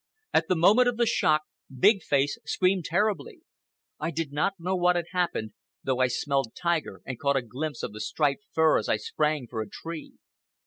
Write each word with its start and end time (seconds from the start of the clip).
At 0.33 0.47
the 0.47 0.55
moment 0.55 0.87
of 0.87 0.97
the 0.97 1.05
shock, 1.05 1.43
Big 1.77 2.01
Face 2.01 2.39
screamed 2.43 2.85
terribly. 2.85 3.41
I 3.99 4.09
did 4.09 4.31
not 4.31 4.55
know 4.57 4.75
what 4.75 4.95
had 4.95 5.05
happened, 5.11 5.53
though 5.83 5.99
I 5.99 6.07
smelled 6.07 6.55
tiger 6.59 7.03
and 7.05 7.19
caught 7.19 7.37
a 7.37 7.43
glimpse 7.43 7.83
of 7.83 7.91
striped 8.01 8.45
fur 8.51 8.79
as 8.79 8.89
I 8.89 8.97
sprang 8.97 9.45
for 9.45 9.61
a 9.61 9.69
tree. 9.69 10.13